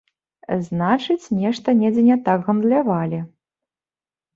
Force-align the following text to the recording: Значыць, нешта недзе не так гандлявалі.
Значыць, 0.69 1.31
нешта 1.43 1.77
недзе 1.85 2.09
не 2.09 2.19
так 2.31 2.39
гандлявалі. 2.51 3.25